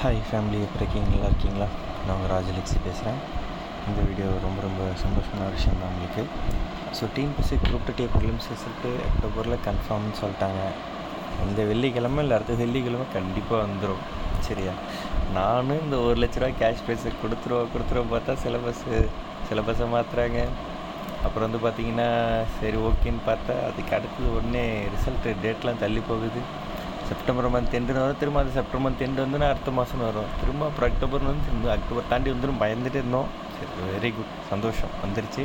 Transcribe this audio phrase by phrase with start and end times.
[0.00, 1.08] Hi family எப்படி இருக்கீங்க?
[1.14, 1.66] நல்லா இருக்கீங்களா?
[2.04, 3.18] நான் உங்கள் ராஜலக்ஷி பேசுகிறேன்
[3.88, 6.22] இந்த வீடியோ ரொம்ப ரொம்ப சந்தோஷமான விஷயம் தான் உங்களுக்கு.
[6.98, 10.62] ஸோ டீம் பசி குரூப் டே ப்ரிலிம்ஸ் ரிசல்ட்டு அக்டோபரில் கன்ஃபார்ம்னு சொல்லிட்டாங்க.
[11.48, 14.02] இந்த வெள்ளிக்கிழமை இல்லை அடுத்த வெள்ளிக்கிழமை கண்டிப்பாக வந்துடும்
[14.48, 14.74] சரியா?
[15.38, 19.02] நானும் இந்த ஒரு லட்ச ரூபா கேஷ் ப்ரைஸ் கொடுத்துருவோம் கொடுத்துருவோம் பார்த்தா சிலபஸ்ஸு
[19.50, 20.40] சிலபஸை மாற்றுறாங்க
[21.26, 22.10] அப்புறம் வந்து பார்த்தீங்கன்னா
[22.58, 24.64] சரி ஓகேன்னு பார்த்தா அதுக்கு அடுத்தது உடனே
[24.96, 26.42] ரிசல்ட்டு டேட்லாம் தள்ளி போகுது.
[27.10, 28.18] செப்டம்பர் மந்த் எண்டு வரும்.
[28.20, 30.28] திரும்ப அது செப்டம்பர் மந்த் எண்டு வந்து அடுத்த மாதம் வரும்.
[30.40, 33.28] திரும்ப அப்புறம் அக்டோபர் வந்து திரும்ப அக்டோபர் தாண்டி வந்துடும் பயந்துட்டு இருந்தோம்.
[33.56, 34.92] சரி வெரி குட் சந்தோஷம்.
[35.04, 35.42] வந்துருச்சு.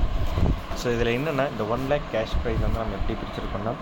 [0.79, 3.73] ஸோ இதில் என்னென்னா இந்த ஒன் லேக் கேஷ் ப்ரைஸ் வந்து நம்ம எப்படி பிரிச்சிருக்கோம்னா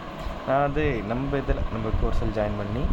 [0.48, 2.84] நான் வந்து நம்ம இதில் நம்ம கோர்ஸில் ஜாயின் பண்ணி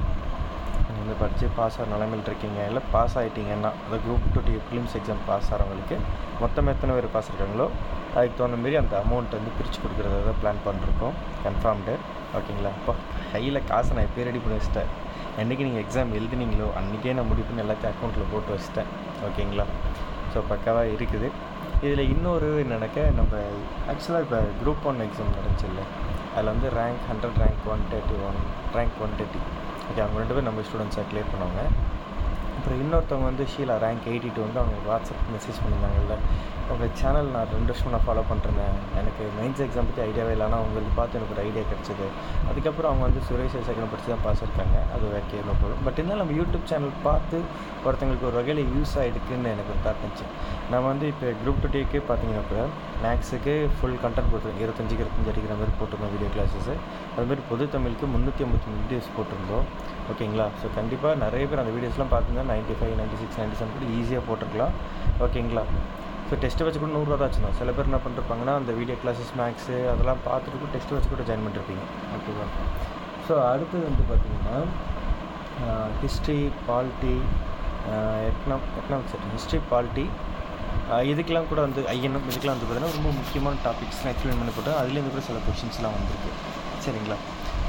[0.85, 2.61] நீங்கள் வந்து படித்து பாஸ் ஆகிற நிலைமையில் இருக்கீங்க.
[2.71, 5.97] இல்லை பாஸ் ஆகிட்டீங்கன்னா அந்த குரூப் டூ டி ஃபிலிம்ஸ் எக்ஸாம் பாஸ் ஆகிறவங்களுக்கு
[6.43, 7.66] மொத்தம் எத்தனை பேர் பாஸ் இருக்காங்களோ
[8.15, 11.16] அதுக்கு தகுந்த மாரி அந்த அமௌண்ட் வந்து பிரித்து கொடுக்குறத தான் பிளான் பண்ணிருக்கோம்.
[11.47, 11.95] கன்ஃபார்ம்டு
[12.39, 12.73] ஓகேங்களா?
[12.79, 12.93] அப்போ
[13.33, 14.91] கையில் காசை நான் இப்போ ரெடி பண்ணி வச்சிட்டேன்.
[15.41, 18.91] என்றைக்கு நீங்கள் எக்ஸாம் எழுதுனீங்களோ அன்றைக்கே நான் முடிவு பண்ணி எல்லாத்தையும் அக்கௌண்ட்டில் போட்டு வச்சிட்டேன்.
[19.29, 19.66] ஓகேங்களா?
[20.33, 21.29] ஸோ பக்காவாக இருக்குது.
[21.85, 23.35] இதில் இன்னொரு என்னன்னாக்க நம்ம
[23.93, 25.85] ஆக்சுவலாக இப்போ குரூப் ஒன் எக்ஸாம் நடந்துச்சு இல்லை
[26.35, 28.38] அதில் வந்து rank hundred rank one thirty one
[28.79, 29.40] rank one thirty
[29.88, 31.62] okay அவங்க ரெண்டு பேர் நம்ம ஸ்டூடெண்ட்ஸாக கிளியர் பண்ணுவாங்க.
[32.57, 36.16] அப்புறம் இன்னொருத்தவங்க வந்து ஷீலா ரேங்க் எயிட்டி டூ வந்து அவங்க வாட்ஸ்அப் மெசேஜ் பண்ணியிருந்தாங்கல்ல.
[36.73, 40.46] உங்கள் சேனல் நான் ரெண்டு வருஷம் நான் ஃபாலோ பண்ணுறேன் எனக்கு மெயின்ஸ் எக்ஸாம் பற்றி ஐடியாவே இல்லை.
[40.49, 42.07] ஆனால் உங்களுக்கு பார்த்து எனக்கு ஒரு ஐடியா கிடச்சிது.
[42.51, 46.23] அதுக்கப்புறம் அவங்க வந்து சுரேஷ் செகண்ட் படித்து தான் பாஸ் இருக்காங்க அது ஓகே எவ்வளோ போதும் பட் இருந்தாலும்
[46.23, 47.38] நம்ம யூடியூப் சேனல் பார்த்து
[47.87, 50.27] ஒருத்தங்களுக்கு ஒரு வகையில் யூஸ் ஆகிடுக்குன்னு எனக்கு ஒரு தாட் இருந்துச்சு.
[50.73, 52.62] நம்ம வந்து இப்போ குரூப் டூ டேக்கு பார்த்தீங்கன்னா கூட
[53.05, 56.71] மேக்ஸுக்கு ஃபுல் கண்டென்ட் போட்டுருக்கோம் இருபத்தஞ்சி இருபத்தஞ்சு அடிக்கிற மாதிரி போட்டிருந்தோம் வீடியோ கிளாஸஸ்
[57.15, 59.66] அதுமாதிரி பொது தமிழுக்கு முந்நூற்றி ஐம்பத்தி வீடியோஸ் போட்டிருந்தோம்.
[60.12, 63.88] ஓகேங்களா ஸோ கண்டிப்பாக நிறைய பேர் அந்த வீடியோஸ்லாம் பார்த்துருந்தா ninety five ninety six ninety seven கூட
[63.99, 64.75] ஈஸியாக போட்டிருக்கலாம்
[65.27, 65.65] ஓகேங்களா
[66.31, 67.56] ஸோ டெஸ்ட்டு வச்சு கூட நூறுரூவா தான் வச்சுருந்தோம்.
[67.61, 71.47] சில பேர் என்ன பண்ணிருப்பாங்கன்னா அந்த வீடியோ கிளாஸஸ் மேக்ஸு அதெல்லாம் பார்த்துட்டு கூட டெஸ்ட்டு வச்சு கூட ஜாயின்
[71.47, 71.84] பண்ணிருப்பீங்க.
[72.17, 72.47] ஓகேவா
[73.28, 74.59] ஸோ அடுத்தது வந்து பார்த்திங்கன்னா
[76.03, 77.15] history polity
[78.28, 80.05] econ economics history polity
[81.11, 85.25] இதுக்கெல்லாம் கூட வந்து ஐஎன்எம் இதுக்கெல்லாம் வந்து பார்த்தீங்கன்னா ரொம்ப முக்கியமான டாபிக்ஸ் எக்ஸ்பிளைன் பண்ணி போட்டு அதுலேருந்து கூட
[85.28, 86.33] சில கொஷின்ஸ்லாம் வந்திருக்கு.
[86.85, 87.19] சரிங்களா?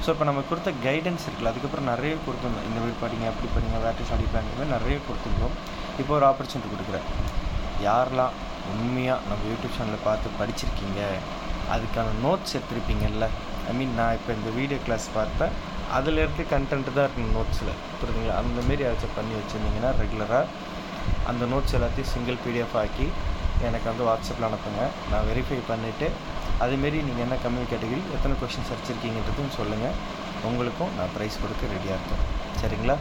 [0.04, 2.68] ஸோ இப்போ நம்ம கொடுத்த கைடன்ஸ் இருக்குல்ல அதுக்கப்புறம் நிறைய கொடுத்துருந்தோம்.
[2.70, 5.56] இந்த மாதிரி படிங்க அப்படி படிங்க வேட்டை சாடி பிளான் நிறைய கொடுத்துருந்தோம்.
[6.04, 7.08] இப்போ ஒரு ஆப்பர்ச்சுனிட்டி கொடுக்குறேன்.
[7.88, 8.34] யாரெல்லாம்
[8.74, 11.02] உண்மையாக நம்ம யூடியூப் சேனலில் பார்த்து படிச்சிருக்கீங்க?
[11.74, 13.28] அதுக்கான நோட்ஸ் எடுத்துருப்பீங்கல்ல?
[13.70, 15.54] ஐ மீன் நான் இப்போ இந்த வீடியோ கிளாஸ் பார்த்தேன்
[15.98, 20.46] அதில் இருக்க கண்டென்ட் தான் இருக்கும் நோட்ஸில் புரியுதுங்களா அந்தமாரி ஏதாச்சும் பண்ணி வச்சுருந்தீங்கன்னா ரெகுலராக
[21.32, 23.08] அந்த நோட்ஸ் எல்லாத்தையும் சிங்கிள் பிடிஎஃப் ஆக்கி
[23.68, 24.84] எனக்கு வந்து வாட்ஸ்அப்பில் அனுப்புங்க.
[25.12, 26.08] நான் வெரிஃபை பண்ணிவிட்டு
[26.66, 29.98] அதுமாரி நீங்கள் என்ன கம்மி கேட்டகரி எத்தனை கொஷின்ஸ் அடிச்சிருக்கீங்கன்றதும் சொல்லுங்கள்
[30.50, 32.24] உங்களுக்கும் நான் ப்ரைஸ் கொடுக்க ரெடியாக இருக்கேன்.
[32.62, 32.96] சரிங்களா?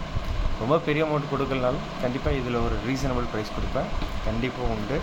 [0.60, 3.88] ரொம்ப பெரிய அமௌண்ட் கொடுக்கலனாலும் கண்டிப்பாக இதில் ஒரு ரீசனபிள் ப்ரைஸ் கொடுப்பேன்.
[4.26, 4.96] கண்டிப்பாக உண்டு.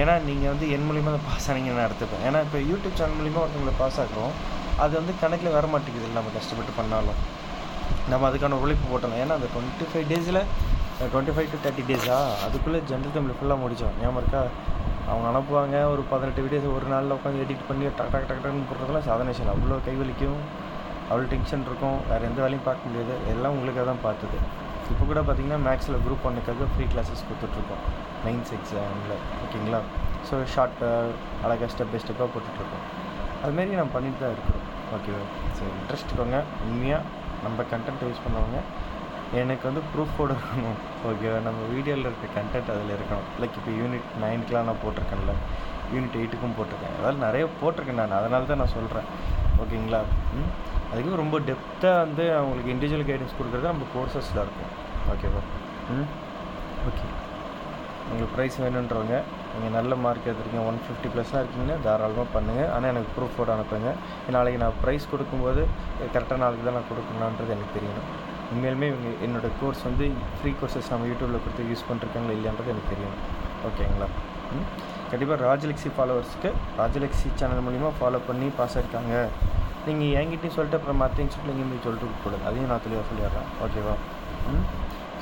[0.00, 2.22] ஏன்னா நீங்கள் வந்து என் மூலிமா அதை பாஸ் ஆனீங்கன்னு நான் எடுத்துப்பேன்.
[2.28, 4.32] ஏன்னா இப்போ யூடியூப் சேனல் மூலிமா ஒருத்தவங்களை பாஸ் ஆகிறோம்.
[4.84, 7.20] அது வந்து கணக்கில் வர மாட்டேங்குது நம்ம கஷ்டப்பட்டு பண்ணாலும்.
[8.12, 10.40] நம்ம அதுக்கான உழைப்பு போட்டோம் ஏன்னா அந்த டுவெண்ட்டி ஃபைவ் டேஸில்
[11.12, 14.42] டுவெண்ட்டி ஃபைவ் டு தேர்ட்டி டேஸா அதுக்குள்ளே ஜென்ரல் தமிழ் ஃபுல்லாக முடித்தோம் ஞாபகம் இருக்கா?
[15.10, 19.06] அவங்க அனுப்புவாங்க ஒரு பதினெட்டு வீடியோஸ் ஒரு நாளில் உட்காந்து எடிட் பண்ணி டக் டக் டக் டக்னு போடுறதுலாம்
[19.08, 20.40] சாதனை செய்யலாம் அவ்வளோ கைவலிக்கும்
[21.10, 21.98] அவ்வளோ டென்ஷன் இருக்கும்.
[22.08, 23.14] வேறு எந்த வேலையும் பார்க்க முடியாது.
[23.34, 24.38] எல்லாம் உங்களுக்காக தான் பார்த்தது.
[24.92, 27.82] இப்போ கூட பார்த்தீங்கன்னா மேக்ஸில் குரூப் ஒன்றுக்காக ஃப்ரீ கிளாஸஸ் கொடுத்துட்ருக்கோம்.
[28.24, 29.80] நைன்த் எக்ஸாமில் ஓகேங்களா?
[30.28, 30.82] ஸோ ஷார்ட்
[31.44, 32.84] அழகாக ஸ்டெப் பை ஸ்டெப்பாக போட்டுட்ருக்கோம்.
[33.44, 34.64] அதுமாரி நம்ம பண்ணிட்டு தான் இருக்கிறோம்.
[34.96, 35.22] ஓகேவா
[35.58, 37.02] சரி இன்ட்ரெஸ்ட் இருக்கோங்க உண்மையாக
[37.44, 38.60] நம்ம கண்டென்ட் யூஸ் பண்ணவங்க
[39.40, 40.78] எனக்கு வந்து ப்ரூஃபோடு இருக்கணும்
[41.08, 43.26] ஓகேவா நம்ம வீடியோவில் இருக்க கண்டென்ட் அதில் இருக்கணும்.
[43.42, 45.34] லைக் இப்போ யூனிட் நைனுக்கெலாம் நான் போட்டிருக்கேன்ல.
[45.94, 46.94] யூனிட் எயிட்டுக்கும் போட்டிருக்கேன்.
[46.98, 48.16] அதாவது நிறைய போட்டிருக்கேன் நான்.
[48.20, 49.08] அதனால தான் நான் சொல்கிறேன்
[49.62, 50.00] ஓகேங்களா
[50.38, 50.50] ம்?
[50.90, 54.70] அதுக்கு ரொம்ப டெப்த்தாக வந்து அவங்களுக்கு இண்டிவிஜுவல் கைடன்ஸ் கொடுக்குறது நம்ம கோர்சஸில் இருக்கும்.
[55.12, 55.42] ஓகேவா
[55.94, 56.08] ம்.
[56.90, 57.06] ஓகே
[58.10, 59.16] உங்களுக்கு ப்ரைஸ் வேணுன்றவங்க
[59.52, 63.90] நீங்கள் நல்ல மார்க் எடுத்துருக்கீங்க ஒன் ஃபிஃப்டி ப்ளஸ்லாம் இருக்கீங்கன்னா தாராளமாக பண்ணுங்கள் ஆனால் எனக்கு ப்ரூஃபோடு அனுப்புங்க.
[64.36, 65.62] நாளைக்கு நான் ப்ரைஸ் கொடுக்கும்போது
[66.14, 68.08] கரெக்டாக நாளைக்கு தான் நான் கொடுக்கணுன்றது எனக்கு தெரியணும்.
[68.52, 70.04] உண்மையிலுமே இவங்க என்னோடய கோர்ஸ் வந்து
[70.38, 73.20] ஃப்ரீ கோர்சஸ் நம்ம யூடியூப்பில் கொடுத்து யூஸ் பண்ணிருக்காங்களா இல்லையான்றது எனக்கு தெரியணும்.
[73.68, 74.08] ஓகேங்களா
[74.56, 74.66] ம்.
[75.10, 76.50] கண்டிப்பாக ராஜலக்ஷி ஃபாலோவர்ஸ்க்கு
[76.80, 79.14] ராஜலக்ஷி சேனல் மூலிமா ஃபாலோ பண்ணி பாஸ் ஆயிருக்காங்க.
[79.88, 82.42] நீங்கள் என்கிட்டையும் சொல்லிட்டு அப்புறம் மற்ற இன்ஸ்டியூட்டில் சொல்லிட்டு கூடாது.
[82.48, 83.48] அதையும் நான் தெளிவாக சொல்லிடுறேன்.
[83.64, 83.94] ஓகேவா
[84.52, 84.64] ம்?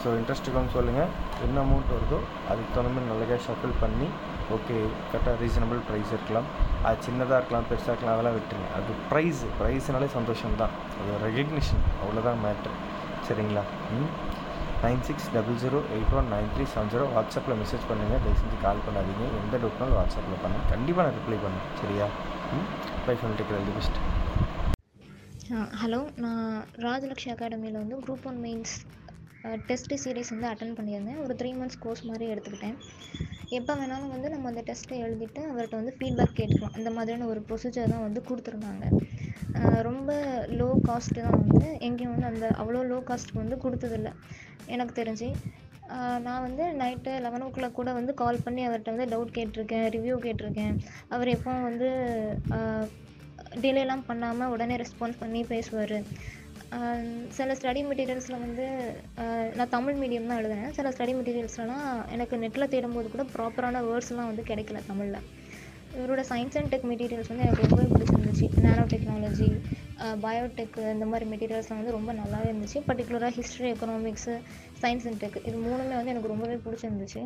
[0.01, 1.11] ஸோ இன்ட்ரெஸ்ட் இருக்கவங்க சொல்லுங்கள்
[1.45, 2.19] என்ன அமௌண்ட் வருதோ
[2.51, 4.09] அதுக்கு தகுந்த மாதிரி நல்லதாக ஷஃபிள் பண்ணி
[4.57, 4.75] ஓகே
[5.11, 6.49] கரெக்டாக ரீசனபிள் ப்ரைஸ் இருக்கலாம்.
[6.87, 8.69] அது சின்னதாக இருக்கலாம் பெருசாக இருக்கலாம் அதெல்லாம் விட்டுருங்க.
[8.79, 12.75] அது ப்ரைஸ் ப்ரைஸ்னாலே சந்தோஷம் தான் அது ரெகக்னிஷன் அவ்வளோதான் மேட்ரு
[13.29, 13.65] சரிங்களா?
[13.97, 14.11] ம்?
[14.85, 18.59] Nine six double zero eight one nine three seven zero வாட்ஸ்அப்பில் மெசேஜ் பண்ணுங்கள் தயவு செஞ்சு
[18.67, 19.25] கால் பண்ணாதீங்க.
[19.43, 22.07] எந்த டவுட்னாலும் வாட்ஸ்அப்பில் பண்ணுங்கள் கண்டிப்பாக நான் ரிப்ளை பண்ணேன் சரியா?
[22.57, 22.67] ம்?
[23.07, 23.99] பை பண்ணிட்டு தி பெஸ்ட்
[25.49, 25.99] ஹலோ.
[26.23, 26.55] நான்
[26.85, 28.73] ராஜலக்ஷ்மி அகாடமியில் வந்து group one mains
[29.69, 31.21] test series வந்து அட்டன் பண்ணியிருந்தேன்.
[31.25, 32.75] ஒரு த்ரீ மந்த்ஸ் கோர்ஸ் மாதிரி எடுத்துக்கிட்டேன்.
[33.59, 37.93] எப்போ வேணாலும் வந்து நம்ம அந்த டெஸ்ட்டை எழுதிட்டு அவர்கிட்ட வந்து ஃபீட்பேக் கேட்கலாம் அந்த மாதிரியான ஒரு ப்ரொசீஜர்
[37.95, 38.85] தான் வந்து கொடுத்துருந்தாங்க.
[39.89, 40.11] ரொம்ப
[40.61, 41.69] லோ காஸ்ட்டு தான் வந்து.
[41.89, 44.13] எங்கேயும் வந்து அந்த அவ்வளோ லோ காஸ்ட்டுக்கு வந்து கொடுத்ததில்ல.
[44.75, 45.31] எனக்கு தெரிஞ்சு.
[46.27, 50.17] நான் வந்து நைட்டு லெவன் ஓ கிளாக் கூட வந்து கால் பண்ணி அவர்கிட்ட வந்து டவுட் கேட்டிருக்கேன் ரிவ்யூ
[50.27, 50.75] கேட்டிருக்கேன்.
[51.15, 51.89] அவர் எப்போ வந்து
[53.65, 55.99] டிலேலாம் பண்ணாமல் உடனே ரெஸ்பான்ஸ் பண்ணி பேசுவார்.
[57.37, 58.65] சில ஸ்டடி மெட்டீரியல்ஸில் வந்து
[59.59, 64.45] நான் தமிழ் மீடியம் தான் எழுதுனேன் சில ஸ்டடி மெட்டீரியல்ஸ்லாம் எனக்கு நெட்டில் தேடும்போது கூட ப்ராப்பரான வேர்ட்ஸ்லாம் வந்து
[64.51, 65.27] கிடைக்கல தமிழில்.
[65.99, 68.47] இவரோட சயின்ஸ் அண்ட் டெக் மெட்டீரியல்ஸ் வந்து எனக்கு ரொம்பவே பிடிச்சிருந்துச்சு.
[68.65, 69.49] நானோ டெக்னாலஜி
[70.25, 72.81] பயோடெக் இந்த மாதிரி மெட்டீரியல்ஸ்லாம் வந்து ரொம்ப நல்லாவே இருந்துச்சு.
[72.89, 74.35] பர்டிகுலராக history economics
[74.83, 77.23] science and tech இது மூணுமே வந்து எனக்கு ரொம்பவே பிடிச்சிருந்துச்சு.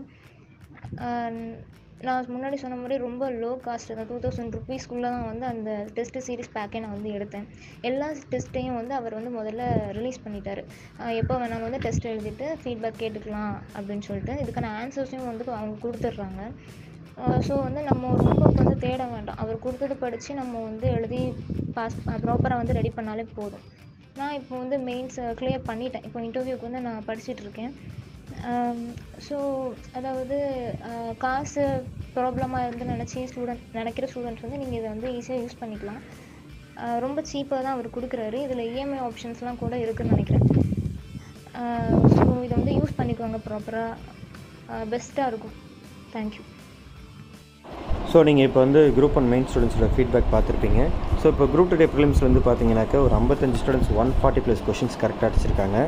[2.07, 6.19] நான் முன்னாடி சொன்ன மாதிரி ரொம்ப லோ காஸ்ட் தான் டூ தௌசண்ட் ருபீஸ்க்குள்ளே தான் வந்து அந்த டெஸ்ட்
[6.27, 7.47] சீரிஸ் பேக்கே நான் வந்து எடுத்தேன்.
[7.89, 9.65] எல்லா டெஸ்ட்டையும் வந்து அவர் வந்து முதல்ல
[9.99, 10.63] ரிலீஸ் பண்ணிட்டார்.
[11.21, 16.43] எப்போ வேணாலும் வந்து டெஸ்ட் எழுதிட்டு ஃபீட்பேக் கேட்டுக்கலாம் அப்படின்னு சொல்லிட்டு இதுக்கான ஆன்சர்ஸையும் வந்து அவங்க கொடுத்துட்றாங்க.
[17.49, 19.41] ஸோ வந்து நம்ம ரொம்ப வந்து தேட வேண்டாம்.
[19.45, 21.23] அவர் கொடுத்தது படித்து நம்ம வந்து எழுதி
[21.79, 23.65] பாஸ் ப்ராப்பராக வந்து ரெடி பண்ணாலே போதும்.
[24.21, 26.07] நான் இப்போ வந்து மெயின்ஸ் கிளியர் பண்ணிட்டேன்.
[26.09, 27.75] இப்போ இன்டர்வியூக்கு வந்து நான் படிச்சுட்ருக்கேன்
[28.51, 28.79] Um,
[29.27, 29.37] ஸோ
[29.99, 30.37] அதாவது
[30.91, 31.65] uh, காசு
[32.17, 36.01] ப்ராப்ளமாக இருந்து நினச்சி ஸ்டூடெண்ட் நினைக்கிற ஸ்டூடெண்ட்ஸ் வந்து நீங்கள் இதை வந்து ஈஸியாக யூஸ் பண்ணிக்கலாம்.
[36.83, 38.39] Uh, ரொம்ப சீப்பாக தான் அவர் கொடுக்குறாரு.
[38.47, 40.47] இதில் இஎம்ஐ ஆப்ஷன்ஸ்லாம் கூட இருக்குன்னு நினைக்கிறேன்.
[41.61, 45.57] Uh, ஸோ இதை வந்து யூஸ் பண்ணிக்கோங்க ப்ராப்பராக பெஸ்ட்டாக இருக்கும்.
[46.15, 46.45] தேங்க்யூ
[48.13, 50.81] ஸோ நீங்கள் இப்போ வந்து குரூப் ஒன் மெயின் ஸ்டூடெண்ட்ஸோட ஃபீட்பேக் பார்த்துருப்பீங்க.
[51.21, 55.29] ஸோ இப்போ குரூப் டே ப்ரிலிம்ஸ் வந்து பார்த்தீங்கன்னாக்கா ஒரு ஐம்பத்தஞ்சு students one forty plus questions கரெக்டாக
[55.31, 55.81] அடிச்சிருக்காங்க.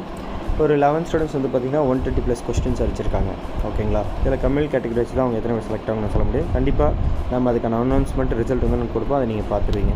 [0.62, 3.30] ஒரு லெவன்த் ஸ்டூடெண்ட்ஸ் வந்து பார்த்தீங்கன்னா ஒன் டுவெண்ட்டி ப்ளஸ் கொஸ்டின்ஸ் அடிச்சிருக்காங்க.
[3.68, 6.48] ஓகேங்களா இதில் தமிழ் கேட்டகரி வச்சு தான் அவங்க எத்தனை பேர் செலக்ட் ஆகணும்னு சொல்ல முடியும்.
[6.56, 6.90] கண்டிப்பாக
[7.32, 9.18] நம்ம அதுக்கான அனௌன்ஸ்மெண்ட் ரிசல்ட் வந்து நம்ம கொடுப்போம்.
[9.18, 9.94] அதை நீங்கள் பார்த்துருவீங்க.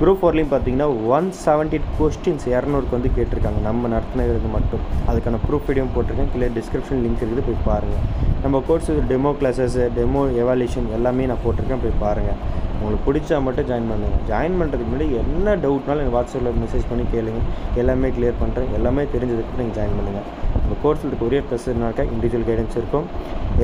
[0.00, 3.60] குரூப் ஃபோர்லேயும் பார்த்தீங்கன்னா ஒன் செவன்ட்டி கொஸ்டின்ஸ் இரநூறுக்கு வந்து கேட்டிருக்காங்க.
[3.68, 4.84] நம்ம நடத்தினது மட்டும்.
[5.10, 6.30] அதுக்கான ப்ரூஃப் வீடியோ போட்டிருக்கேன்.
[6.34, 7.44] கீழே டிஸ்கிரிப்ஷன் லிங்க் இருக்குது.
[7.48, 8.04] போய் பாருங்கள்
[8.44, 11.82] நம்ம course demo classes demo evaluation எல்லாமே நான் போட்டிருக்கேன்.
[11.84, 12.40] போய் பாருங்கள்
[12.78, 17.40] உங்களுக்கு பிடிச்சா மட்டும் ஜாயின் பண்ணுங்கள் ஜாயின் பண்ணுறதுக்கு முன்னாடி என்ன டவுட்னாலும் எனக்கு வாட்ஸ்அப்பில் மெசேஜ் பண்ணி கேளுங்க.
[17.80, 20.26] எல்லாமே கிளியர் பண்ணுறேன் எல்லாமே தெரிஞ்சதுக்கு நீங்கள் ஜாயின் பண்ணுங்கள்
[20.62, 23.06] நம்ம கோர்ஸில் இருக்க ஒரே ப்ளஸ்னாக்கா இண்டிவிஜுவல் கைடன்ஸ் இருக்கும்.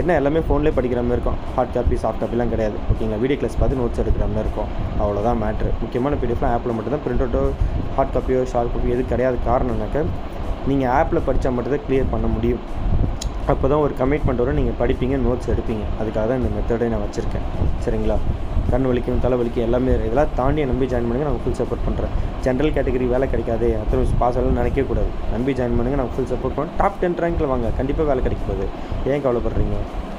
[0.01, 0.11] என்ன?
[0.21, 1.39] எல்லாமே ஃபோன்லேயே படிக்கிற மாதிரி இருக்கும்.
[1.57, 2.77] ஹார்ட் காப்பி சாஃப்ட் காப்பிலாம் கிடையாது.
[2.93, 4.69] ஓகேங்களா வீடியோ கிளாஸ் பார்த்து நோட்ஸ் எடுக்கிற மாதிரி இருக்கும்.
[5.03, 7.43] அவ்வளோதான் மேட்ரு முக்கியமான பிடிஎஃப்லாம் ஆப்பில் மட்டும்தான் பிரிண்ட் அவுட்டோ
[7.97, 9.39] ஹார்ட் காப்பியோ ஷார்ட் காப்பி எது கிடையாது.
[9.49, 10.03] காரணம்னாக்கா
[10.71, 12.63] நீங்கள் ஆப்பில் படித்தா மட்டும்தான் கிளியர் பண்ண முடியும்.
[13.51, 15.85] அப்போ தான் ஒரு கமிட்மெண்ட்டோட நீங்கள் படிப்பீங்க நோட்ஸ் எடுப்பீங்க.
[16.01, 17.47] அதுக்காக தான் இந்த மெத்தடை நான் வச்சுருக்கேன்.
[17.85, 18.17] சரிங்களா?
[18.73, 22.13] கண் வலிக்கும் தலை வலிக்கும் எல்லாமே இதெல்லாம் தாண்டி நம்பி ஜாயின் பண்ணுங்கள் நான் ஃபுல் சப்போர்ட் பண்ணுறேன்
[22.45, 26.79] ஜென்ரல் கேட்டகரி வேலை கிடைக்காது அத்தனை பாஸ் ஆகலாம் நினைக்கக்கூடாது நம்பி ஜாயின் பண்ணுங்கள் நான் ஃபுல் சப்போர்ட் பண்ணுறேன்
[26.81, 28.69] டாப் டென் ரேங்கில் வாங்க கண்டிப்பாக வேலை கிடைக்க போகுது.
[29.13, 29.79] ஏன் கவலைப்படுறீங்க?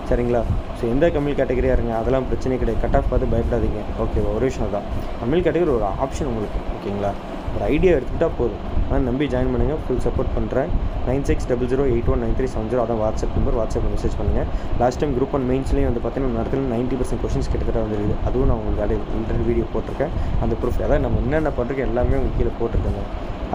[0.10, 0.44] சரிங்களா?
[0.78, 2.82] ஸோ எந்த தமிழ் கேட்டகரியாக இருங்க அதெல்லாம் பிரச்சனை கிடையாது.
[2.86, 3.82] கட் ஆஃப் பார்த்து பயப்படாதீங்க.
[4.06, 4.88] ஓகே ஒரு விஷயம் தான்
[5.24, 7.14] தமிழ் கேட்டகரி ஒரு ஆப்ஷன் உங்களுக்கு ஓகேங்களா
[7.56, 8.64] ஒரு ஐடியா எடுத்துக்கிட்டால் போதும்.
[8.88, 10.70] ஆனால் நம்பி ஜாயின் பண்ணுங்கள் ஃபுல் சப்போர்ட் பண்ணுறேன்
[11.08, 14.18] nine six double zero eight one nine three seven zero அதான் வாட்ஸ்அப் நம்பர் வாட்ஸ்அப் மெசேஜ்
[14.20, 14.48] பண்ணுங்கள்
[14.82, 18.60] லாஸ்ட் டைம் குரூப் ஒன் மெயின்ஸ்லேயும் வந்து பார்த்தீங்கன்னா நடத்துல நைன்ட்டி பர்சன்ட் கொஷின்ஸ் கிட்டத்தட்ட வந்துருக்குது அதுவும் நான்
[18.62, 20.14] உங்களுக்கு அதை இன்டர்வியூ வீடியோ போட்டிருக்கேன்.
[20.46, 23.04] அந்த ப்ரூஃப் அதாவது நம்ம என்னென்ன பண்ணுறோம் எல்லாமே உங்களுக்கு கீழே போட்டிருக்கேங்க.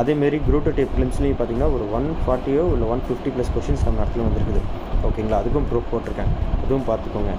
[0.01, 4.03] அதேமாரி குரூப் டூ டேப் ஃபிலிம்ஸ்லேயும் பார்த்தீங்கன்னா ஒரு ஒன் ஃபார்ட்டியோ இல்லை ஒன் ஃபிஃப்டி ப்ளஸ் கொஷின்ஸ் நம்ம
[4.03, 4.61] இடத்துல வந்துருக்குது.
[5.09, 6.31] ஓகேங்களா அதுக்கும் ப்ரூஃப் போட்டிருக்கேன்.
[6.63, 7.33] அதுவும் பார்த்துக்கோங்க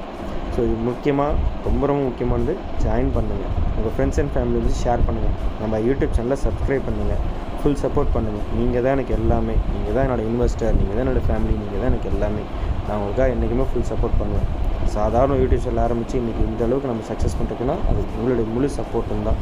[0.54, 1.34] ஸோ இது முக்கியமாக
[1.68, 2.54] ரொம்ப ரொம்ப முக்கியமானது
[2.84, 7.22] ஜாயின் பண்ணுங்கள் உங்கள் ஃப்ரெண்ட்ஸ் அண்ட் ஃபேமிலி வந்து ஷேர் பண்ணுங்கள் நம்ம யூடியூப் சேனலை சப்ஸ்கிரைப் பண்ணுங்கள்
[7.60, 9.56] ஃபுல் சப்போர்ட் பண்ணுங்கள் நீங்கள் தான் எனக்கு எல்லாமே.
[9.74, 12.44] நீங்கள் தான் என்னோடய இன்வெஸ்டர் நீங்கள் தான் என்னோடய ஃபேமிலி நீங்கள் தான் எனக்கு எல்லாமே.
[12.86, 14.48] நான் உங்களுக்காக என்றைக்குமே ஃபுல் சப்போர்ட் பண்ணுவேன்.
[14.96, 19.40] சாதாரண யூடியூப் சேனல் ஆரம்பித்து இன்றைக்கி இந்த அளவுக்கு நம்ம சக்ஸஸ் பண்ணுறதுக்குன்னா அது உங்களுடைய முழு சப்போர்ட்டும் தான்.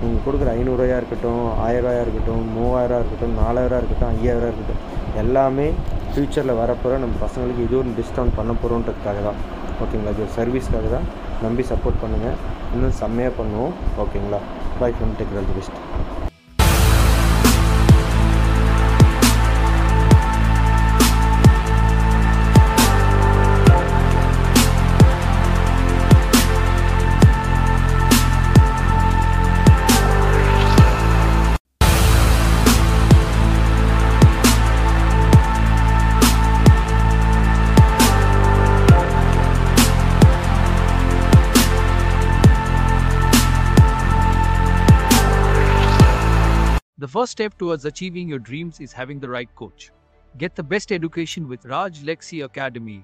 [0.00, 4.82] நீங்கள் கொடுக்குற ஐநூறுரூவாயாக இருக்கட்டும் ஆயிரரூவாயாக இருக்கட்டும் மூவாயிரம் இருக்கட்டும் நாலாயிரம் இருக்கட்டும் ஐயாயிரரூவா இருக்கட்டும்
[5.22, 5.66] எல்லாமே
[6.12, 9.40] ஃப்யூச்சரில் வரப்போகிற நம்ம பசங்களுக்கு இது ஒரு டிஸ்கவுண்ட் பண்ண போகிறோன்றதுக்காக தான்.
[9.84, 11.08] ஓகேங்களா இது ஒரு சர்வீஸ்க்காக தான்.
[11.46, 12.38] நம்பி சப்போர்ட் பண்ணுங்கள்
[12.74, 13.74] இன்னும் செம்மையாக பண்ணுவோம்.
[14.04, 14.40] ஓகேங்களா
[14.80, 15.80] bye friend take the best
[47.06, 49.82] The first step towards achieving your dreams is having the right coach.
[50.34, 52.96] Get the best education with Raj Lexi Academy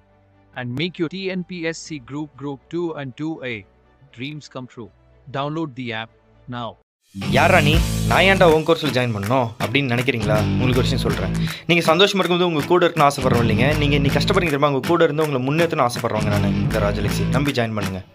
[0.54, 3.52] and make your TNPSC Group Group 2 and 2A
[4.16, 4.88] dreams come true.
[5.36, 6.10] Download the app
[6.56, 6.70] now.
[7.36, 7.74] யாரா நீ?
[8.10, 10.38] நான் ஏன்டா உன் கோர்ஸில் join பண்ணணும் அப்படின்னு நினைக்கிறீங்களா?
[10.54, 11.32] உங்களுக்கு ஒரு விஷயம் சொல்கிறேன்
[11.70, 13.68] நீங்கள் சந்தோஷமாக இருக்கும்போது உங்கள் கூட இருக்கணும்னு ஆசைப்படுறோம் இல்லைங்க.
[13.82, 14.72] நீங்கள் இன்னைக்கு கஷ்டப்படுறீங்க தெரியுமா?
[14.74, 18.06] உங்கள் கூட இருந்து உங்களை முன்னேற்றணும் ஆசைப்படுறவங்க நான் இந்த ராஜலட்சி நம்பி ஜாயின் பண்ணுங்கள்